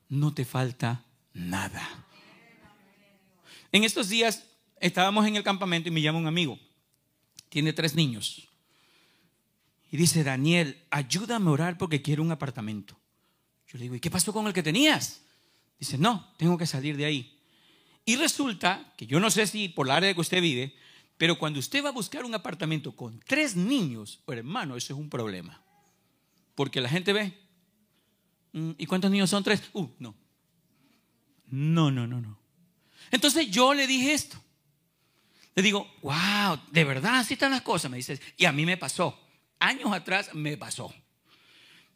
[0.08, 2.06] no te falta nada.
[3.72, 4.44] En estos días
[4.80, 6.58] estábamos en el campamento y me llama un amigo.
[7.48, 8.48] Tiene tres niños.
[9.90, 12.98] Y dice, Daniel, ayúdame a orar porque quiero un apartamento.
[13.68, 15.22] Yo le digo, ¿y qué pasó con el que tenías?
[15.78, 17.38] Dice, no, tengo que salir de ahí.
[18.04, 20.74] Y resulta que yo no sé si por la área que usted vive,
[21.18, 25.08] pero cuando usted va a buscar un apartamento con tres niños, hermano, eso es un
[25.08, 25.62] problema.
[26.54, 27.38] Porque la gente ve,
[28.78, 29.44] ¿Y cuántos niños son?
[29.44, 29.62] Tres.
[29.74, 30.14] Uh, no.
[31.48, 32.38] No, no, no, no.
[33.10, 34.42] Entonces yo le dije esto.
[35.54, 38.20] Le digo, wow, de verdad así están las cosas, me dices.
[38.36, 39.18] Y a mí me pasó.
[39.58, 40.92] Años atrás me pasó.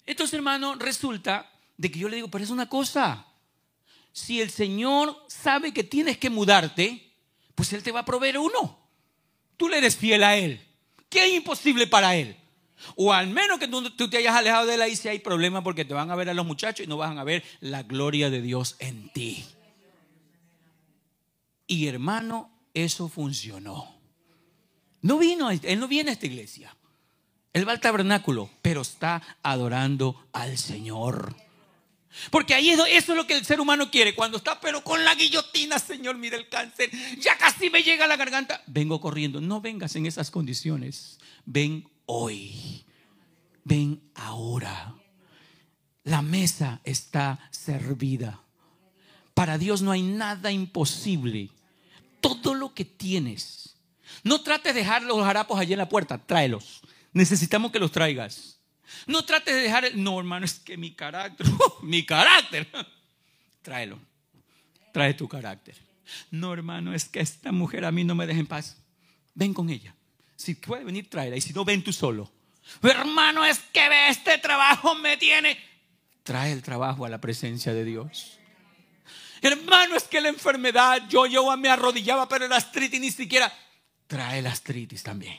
[0.06, 3.26] Entonces, hermano, resulta de que yo le digo, pero es una cosa.
[4.12, 7.14] Si el Señor sabe que tienes que mudarte,
[7.54, 8.78] pues Él te va a proveer uno.
[9.56, 10.60] Tú le eres fiel a Él.
[11.08, 12.36] ¿Qué es imposible para Él?
[12.96, 15.84] O al menos que tú, te hayas alejado de Él ahí si hay problema porque
[15.84, 18.40] te van a ver a los muchachos y no van a ver la gloria de
[18.42, 19.44] Dios en ti.
[21.66, 23.94] Y hermano, eso funcionó.
[25.02, 26.76] No vino, él no viene a esta iglesia.
[27.52, 31.34] Él va al tabernáculo, pero está adorando al Señor.
[32.30, 34.14] Porque ahí eso es lo que el ser humano quiere.
[34.14, 38.08] Cuando está, pero con la guillotina, Señor, mira el cáncer, ya casi me llega a
[38.08, 38.62] la garganta.
[38.66, 39.40] Vengo corriendo.
[39.40, 41.18] No vengas en esas condiciones.
[41.44, 42.84] Ven hoy.
[43.64, 44.94] Ven ahora.
[46.02, 48.42] La mesa está servida.
[49.32, 51.50] Para Dios no hay nada imposible.
[52.20, 53.76] Todo lo que tienes.
[54.24, 56.18] No trates de dejar los harapos allí en la puerta.
[56.18, 56.80] Tráelos.
[57.12, 58.58] Necesitamos que los traigas.
[59.06, 59.94] No trates de dejar.
[59.94, 61.46] No, hermano, es que mi carácter.
[61.82, 62.66] mi carácter.
[63.62, 64.00] Tráelo.
[64.92, 65.76] Trae tu carácter.
[66.32, 68.78] No, hermano, es que esta mujer a mí no me deja en paz.
[69.34, 69.94] Ven con ella.
[70.40, 71.36] Si puede venir, tráela.
[71.36, 72.32] Y si no, ven tú solo.
[72.82, 75.58] Hermano, es que este trabajo me tiene.
[76.22, 78.38] Trae el trabajo a la presencia de Dios.
[79.42, 83.52] Hermano, es que la enfermedad, yo, yo me arrodillaba, pero la artritis ni siquiera.
[84.06, 85.38] Trae la artritis también.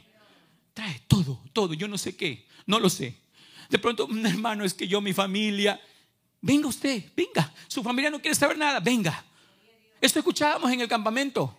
[0.72, 1.74] Trae todo, todo.
[1.74, 3.18] Yo no sé qué, no lo sé.
[3.70, 5.82] De pronto, un hermano, es que yo, mi familia.
[6.42, 7.52] Venga usted, venga.
[7.68, 9.26] Su familia no quiere saber nada, venga.
[10.00, 11.58] Esto escuchábamos en el campamento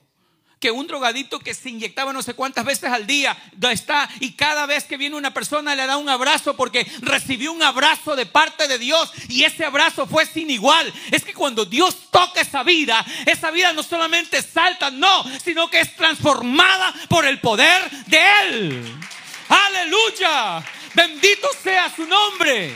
[0.62, 3.37] que un drogadito que se inyectaba no sé cuántas veces al día
[3.72, 7.64] está y cada vez que viene una persona le da un abrazo porque recibió un
[7.64, 10.92] abrazo de parte de Dios y ese abrazo fue sin igual.
[11.11, 15.81] Es que cuando Dios toca esa vida, esa vida no solamente salta, no, sino que
[15.81, 18.96] es transformada por el poder de Él.
[19.48, 20.62] Aleluya.
[20.94, 22.72] Bendito sea su nombre.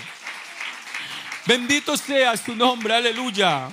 [1.47, 2.95] Bendito sea su nombre.
[2.95, 3.69] Aleluya.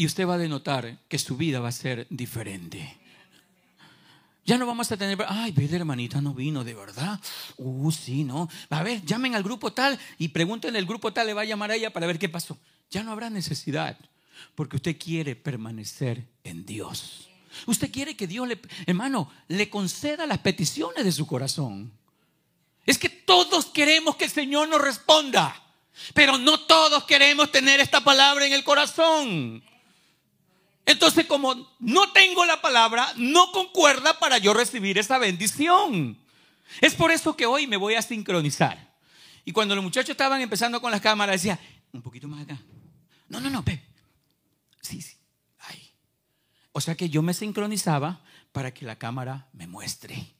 [0.00, 2.96] Y usted va a denotar que su vida va a ser diferente.
[4.46, 7.20] Ya no vamos a tener, ay, ve hermanita no vino, de verdad.
[7.58, 8.48] Uh, sí, no.
[8.70, 11.70] A ver, llamen al grupo tal y pregúntenle el grupo tal, le va a llamar
[11.70, 12.56] a ella para ver qué pasó.
[12.90, 13.98] Ya no habrá necesidad,
[14.54, 17.28] porque usted quiere permanecer en Dios.
[17.66, 21.92] Usted quiere que Dios le, hermano, le conceda las peticiones de su corazón.
[22.86, 25.62] Es que todos queremos que el Señor nos responda,
[26.14, 29.62] pero no todos queremos tener esta palabra en el corazón.
[30.90, 36.18] Entonces, como no tengo la palabra, no concuerda para yo recibir esa bendición.
[36.80, 38.92] Es por eso que hoy me voy a sincronizar.
[39.44, 41.60] Y cuando los muchachos estaban empezando con las cámaras, decía,
[41.92, 42.58] un poquito más acá.
[43.28, 43.84] No, no, no, Pepe.
[44.80, 45.16] Sí, sí.
[45.60, 45.92] Ahí.
[46.72, 50.34] O sea que yo me sincronizaba para que la cámara me muestre.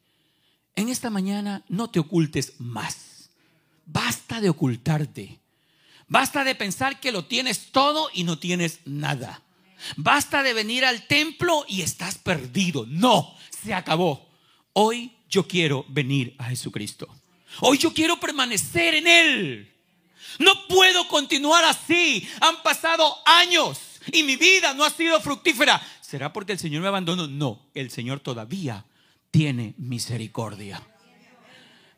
[0.74, 3.30] En esta mañana no te ocultes más.
[3.86, 5.38] Basta de ocultarte.
[6.08, 9.44] Basta de pensar que lo tienes todo y no tienes nada.
[9.97, 12.87] Basta de venir al templo y estás perdido.
[12.88, 14.29] No, se acabó.
[14.73, 17.09] Hoy yo quiero venir a Jesucristo.
[17.61, 19.75] Hoy yo quiero permanecer en Él.
[20.38, 22.29] No puedo continuar así.
[22.40, 23.79] Han pasado años
[24.12, 25.81] y mi vida no ha sido fructífera.
[26.01, 27.27] ¿Será porque el Señor me abandonó?
[27.27, 28.85] No, el Señor todavía
[29.31, 30.83] tiene misericordia.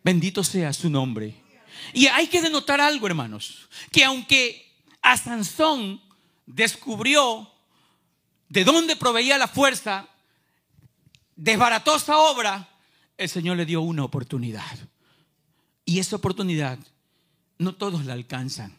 [0.02, 1.34] Bendito sea su nombre.
[1.94, 6.00] Y hay que denotar algo, hermanos, que aunque a Sansón
[6.46, 7.51] descubrió
[8.52, 10.06] de dónde proveía la fuerza,
[11.36, 12.68] desbarató esa obra,
[13.16, 14.78] el Señor le dio una oportunidad.
[15.86, 16.78] Y esa oportunidad
[17.56, 18.76] no todos la alcanzan,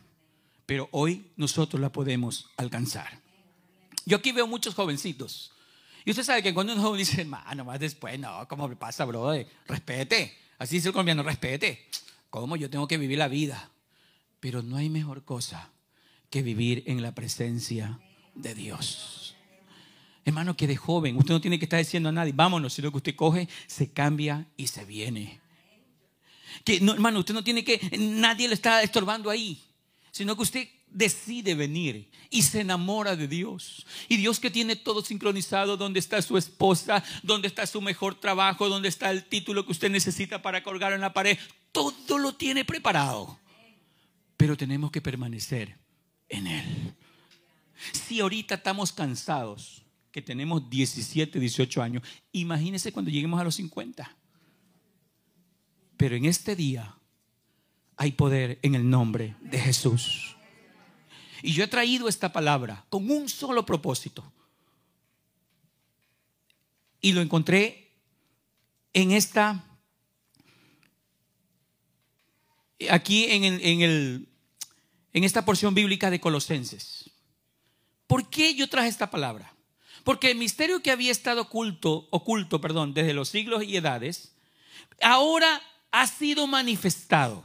[0.68, 3.20] pero hoy nosotros la podemos alcanzar.
[4.06, 5.52] Yo aquí veo muchos jovencitos.
[6.06, 9.06] Y usted sabe que cuando un joven dice, no más después, no, ¿cómo me pasa,
[9.06, 9.34] bro?
[9.68, 10.38] Respete.
[10.60, 11.90] Así dice el colombiano, respete.
[12.30, 13.72] ¿Cómo yo tengo que vivir la vida?
[14.40, 15.72] Pero no hay mejor cosa
[16.30, 18.00] que vivir en la presencia
[18.36, 19.23] de Dios.
[20.26, 22.98] Hermano, que de joven, usted no tiene que estar diciendo a nadie, vámonos, sino que
[22.98, 25.42] usted coge, se cambia y se viene.
[26.64, 29.62] Que, no, hermano, usted no tiene que, nadie le está estorbando ahí,
[30.12, 33.86] sino que usted decide venir y se enamora de Dios.
[34.08, 38.70] Y Dios que tiene todo sincronizado, donde está su esposa, donde está su mejor trabajo,
[38.70, 41.38] donde está el título que usted necesita para colgar en la pared,
[41.72, 43.40] todo lo tiene preparado.
[44.38, 45.78] Pero tenemos que permanecer
[46.30, 46.94] en Él.
[47.92, 49.83] Si ahorita estamos cansados,
[50.14, 54.16] que tenemos 17, 18 años, imagínense cuando lleguemos a los 50.
[55.98, 56.96] Pero en este día
[57.98, 60.38] hay poder en el nombre de Jesús.
[61.42, 64.32] Y yo he traído esta palabra con un solo propósito.
[67.02, 67.92] y lo encontré
[68.94, 69.62] en esta,
[72.90, 74.30] aquí en, en, el,
[75.12, 77.10] en esta porción bíblica de Colosenses.
[78.08, 79.53] ¿Por qué yo traje esta palabra?
[80.04, 84.36] Porque el misterio que había estado oculto, oculto, perdón, desde los siglos y edades,
[85.02, 87.44] ahora ha sido manifestado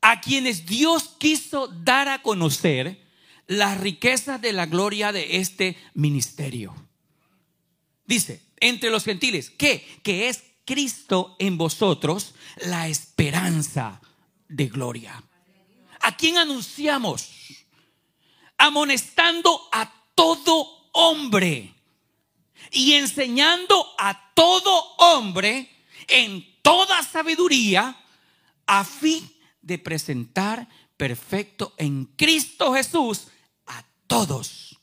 [0.00, 3.02] a quienes Dios quiso dar a conocer
[3.46, 6.74] las riquezas de la gloria de este ministerio.
[8.06, 9.86] Dice, entre los gentiles, ¿qué?
[10.02, 12.34] Que es Cristo en vosotros
[12.66, 14.00] la esperanza
[14.48, 15.22] de gloria.
[16.00, 17.30] ¿A quién anunciamos?
[18.58, 21.74] Amonestando a todo hombre
[22.70, 25.70] y enseñando a todo hombre
[26.08, 27.96] en toda sabiduría
[28.66, 29.30] a fin
[29.60, 33.28] de presentar perfecto en Cristo Jesús
[33.66, 34.78] a todos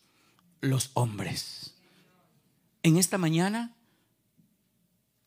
[0.60, 1.74] los hombres.
[2.84, 3.76] En esta mañana,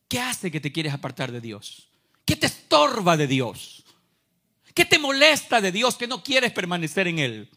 [0.08, 1.88] ¿qué hace que te quieres apartar de Dios?
[2.24, 3.84] ¿Qué te estorba de Dios?
[4.74, 7.50] ¿Qué te molesta de Dios que no quieres permanecer en Él?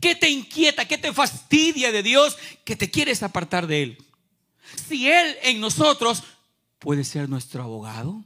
[0.00, 0.86] ¿Qué te inquieta?
[0.86, 3.98] ¿Qué te fastidia de Dios que te quieres apartar de Él?
[4.88, 6.22] Si Él en nosotros
[6.78, 8.24] puede ser nuestro abogado,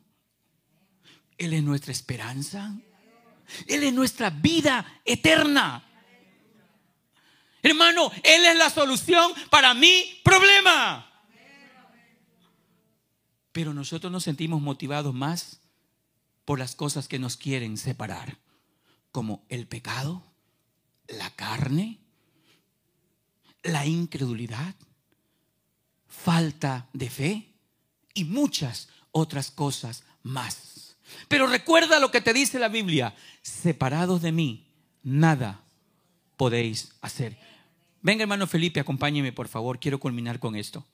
[1.38, 2.74] Él es nuestra esperanza,
[3.66, 5.84] Él es nuestra vida eterna.
[7.62, 11.10] Hermano, Él es la solución para mi problema.
[13.52, 15.60] Pero nosotros nos sentimos motivados más
[16.44, 18.38] por las cosas que nos quieren separar,
[19.12, 20.33] como el pecado,
[21.08, 21.98] la carne,
[23.62, 24.74] la incredulidad,
[26.06, 27.54] falta de fe
[28.14, 30.96] y muchas otras cosas más.
[31.28, 34.66] Pero recuerda lo que te dice la Biblia, separados de mí,
[35.02, 35.62] nada
[36.36, 37.38] podéis hacer.
[38.02, 40.84] Venga hermano Felipe, acompáñeme por favor, quiero culminar con esto.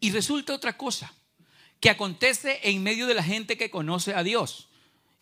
[0.00, 1.12] Y resulta otra cosa,
[1.80, 4.68] que acontece en medio de la gente que conoce a Dios.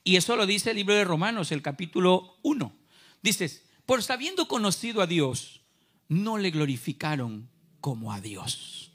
[0.05, 2.80] Y eso lo dice el libro de Romanos, el capítulo 1.
[3.23, 5.61] Dices, por habiendo conocido a Dios,
[6.09, 7.49] no le glorificaron
[7.81, 8.93] como a Dios.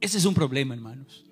[0.00, 1.24] Ese es un problema, hermanos.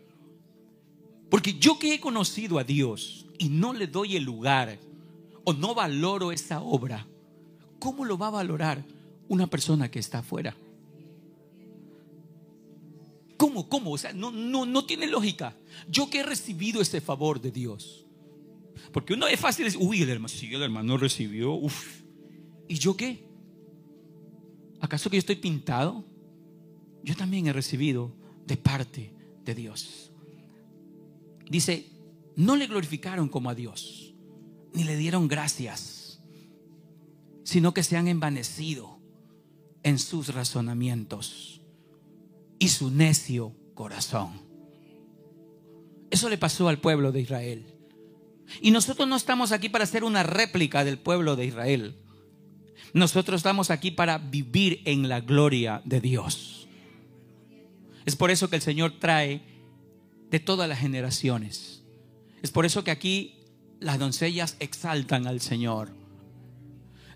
[1.31, 4.79] Porque yo que he conocido a Dios y no le doy el lugar
[5.45, 7.07] o no valoro esa obra,
[7.79, 8.85] ¿cómo lo va a valorar
[9.29, 10.57] una persona que está afuera?
[13.37, 13.69] ¿Cómo?
[13.69, 13.93] ¿Cómo?
[13.93, 15.55] O sea, no, no, no tiene lógica.
[15.89, 18.07] Yo que he recibido ese favor de Dios.
[18.93, 22.06] Porque uno es fácil decir, uy, el hermano, si el hermano recibió, uff,
[22.69, 23.27] ¿Y yo qué?
[24.81, 26.05] ¿Acaso que yo estoy pintado?
[27.03, 28.13] Yo también he recibido
[28.47, 29.15] de parte
[29.45, 30.13] de Dios.
[31.49, 31.91] Dice,
[32.35, 34.15] no le glorificaron como a Dios,
[34.73, 36.21] ni le dieron gracias,
[37.45, 38.99] sino que se han envanecido
[39.83, 41.63] en sus razonamientos
[42.59, 44.41] y su necio corazón.
[46.11, 47.67] Eso le pasó al pueblo de Israel.
[48.61, 51.97] Y nosotros no estamos aquí para hacer una réplica del pueblo de Israel.
[52.93, 56.69] Nosotros estamos aquí para vivir en la gloria de Dios.
[58.05, 59.43] Es por eso que el Señor trae
[60.31, 61.83] de todas las generaciones.
[62.43, 63.35] Es por eso que aquí
[63.81, 65.93] las doncellas exaltan al Señor.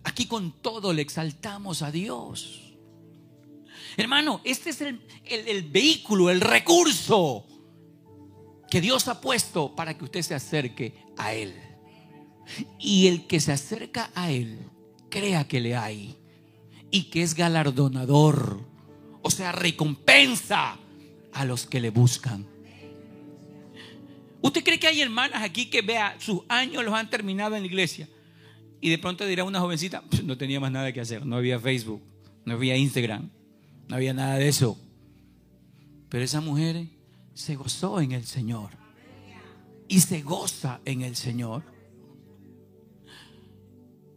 [0.02, 2.74] Aquí con todo le exaltamos a Dios.
[3.96, 7.46] Hermano, este es el, el, vehículo, el recurso
[8.70, 11.54] que Dios ha puesto para que usted se acerque a Él.
[12.78, 14.58] Y el que se acerca a Él
[15.10, 16.16] crea que le hay
[16.90, 18.60] y que es galardonador,
[19.22, 20.78] o sea, recompensa
[21.32, 22.46] a los que le buscan.
[24.42, 27.66] ¿Usted cree que hay hermanas aquí que vea sus años los han terminado en la
[27.66, 28.08] iglesia?
[28.80, 32.02] Y de pronto dirá una jovencita, no tenía más nada que hacer, no había Facebook,
[32.46, 33.28] no había Instagram,
[33.88, 34.78] no había nada de eso.
[36.08, 36.86] Pero esa mujer
[37.34, 38.70] se gozó en el Señor
[39.88, 41.62] y se goza en el Señor.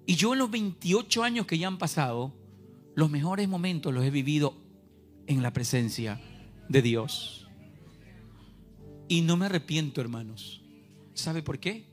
[0.05, 2.33] Y yo en los 28 años que ya han pasado,
[2.95, 4.55] los mejores momentos los he vivido
[5.27, 6.19] en la presencia
[6.69, 7.47] de Dios.
[9.07, 10.61] Y no me arrepiento, hermanos.
[11.13, 11.85] ¿Sabe por qué?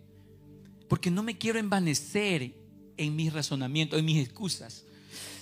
[0.89, 2.55] Porque no me quiero envanecer
[2.97, 4.85] en mis razonamientos, en mis excusas.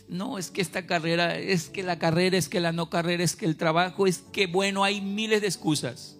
[0.08, 3.36] No, es que esta carrera, es que la carrera, es que la no carrera, es
[3.36, 6.16] que el trabajo, es que bueno, hay miles de excusas.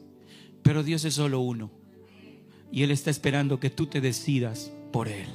[0.63, 1.71] Pero Dios es solo uno.
[2.71, 5.27] Y Él está esperando que tú te decidas por Él.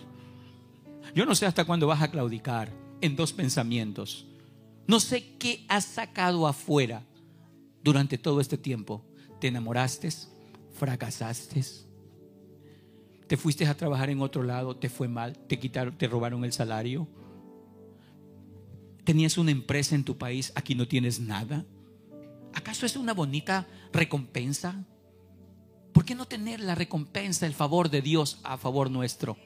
[1.14, 4.26] Yo no sé hasta cuándo vas a claudicar en dos pensamientos.
[4.88, 7.04] No sé qué has sacado afuera
[7.84, 9.06] durante todo este tiempo.
[9.40, 10.10] ¿Te enamoraste?
[10.74, 11.64] ¿Fracasaste?
[13.28, 14.76] ¿Te fuiste a trabajar en otro lado?
[14.76, 15.38] ¿Te fue mal?
[15.38, 17.08] ¿Te quitaron, te robaron el salario?
[19.04, 20.52] ¿Tenías una empresa en tu país?
[20.56, 21.66] ¿Aquí no tienes nada?
[22.54, 24.84] ¿Acaso es una bonita recompensa?
[25.92, 29.38] ¿Por qué no tener la recompensa, el favor de Dios a favor nuestro?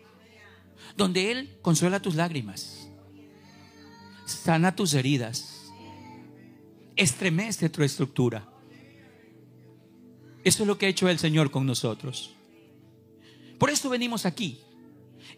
[0.96, 2.90] Donde Él consuela tus lágrimas,
[4.26, 5.72] sana tus heridas,
[6.96, 8.48] estremece tu estructura.
[10.44, 12.36] Eso es lo que ha hecho el Señor con nosotros.
[13.58, 14.62] Por eso venimos aquí.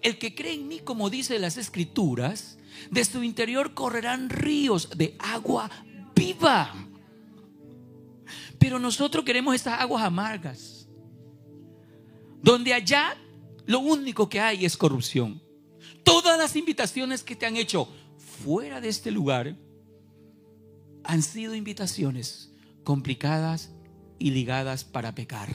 [0.02, 2.58] El que cree en mí, como dice las escrituras,
[2.92, 5.70] de su interior correrán ríos de agua
[6.16, 6.74] viva.
[8.60, 10.88] Pero nosotros queremos esas aguas amargas.
[12.42, 13.18] Donde allá
[13.70, 15.44] lo único que hay es corrupción.
[16.04, 17.88] Todas las invitaciones que te han hecho
[18.44, 19.56] fuera de este lugar
[21.04, 22.52] han sido invitaciones
[22.84, 23.70] complicadas
[24.18, 25.50] y ligadas para pecar.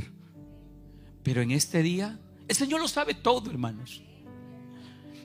[1.24, 4.00] Pero en este día, el Señor lo sabe todo, hermanos.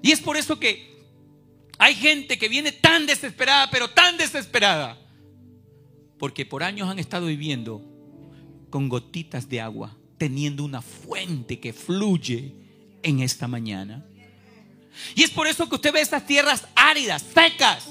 [0.02, 1.06] Y es por eso que
[1.78, 5.00] hay gente que viene tan desesperada, pero tan desesperada,
[6.18, 7.86] porque por años han estado viviendo
[8.72, 12.68] con gotitas de agua, teniendo una fuente que fluye
[13.04, 14.06] en esta mañana.
[15.16, 17.88] Y es por eso que usted ve estas tierras áridas, secas,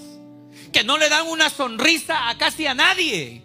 [0.72, 3.42] que no le dan una sonrisa a casi a nadie.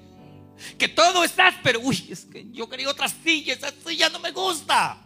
[0.78, 4.32] Que todo está pero Uy, es que yo quería otra silla, esa silla no me
[4.32, 5.02] gusta.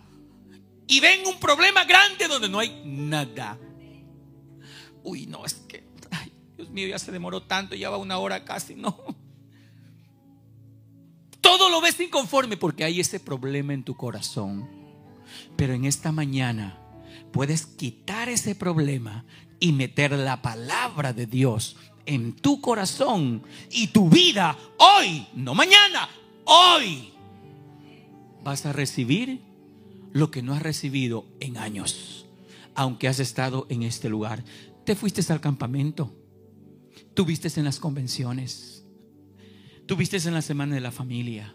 [0.87, 3.57] Y ven un problema grande donde no hay nada.
[5.03, 5.83] Uy, no, es que,
[6.55, 8.97] Dios mío, ya se demoró tanto, ya va una hora casi, no.
[11.41, 14.76] Todo lo ves inconforme porque hay ese problema en tu corazón.
[15.55, 16.79] Pero en esta mañana
[17.31, 19.25] puedes quitar ese problema
[19.59, 21.75] y meter la palabra de Dios
[22.05, 26.09] en tu corazón y tu vida hoy, no mañana,
[26.45, 27.13] hoy.
[28.43, 29.41] Vas a recibir
[30.13, 32.25] lo que no has recibido en años,
[32.75, 34.43] aunque has estado en este lugar.
[34.85, 36.15] Te fuiste al campamento,
[37.13, 38.85] tuviste en las convenciones,
[39.85, 41.53] tuviste en la semana de la familia,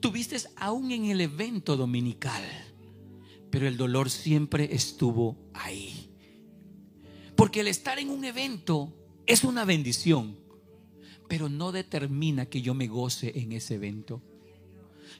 [0.00, 2.42] tuviste aún en el evento dominical,
[3.50, 6.10] pero el dolor siempre estuvo ahí.
[7.36, 8.92] Porque el estar en un evento
[9.26, 10.36] es una bendición,
[11.28, 14.22] pero no determina que yo me goce en ese evento.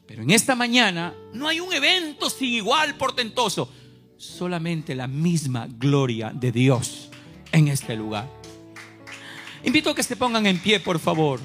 [0.06, 3.70] Pero en esta mañana no hay un evento sin igual portentoso,
[4.16, 7.10] solamente la misma gloria de Dios
[7.52, 8.28] en este lugar.
[9.64, 11.40] Invito a que se pongan en pie, por favor.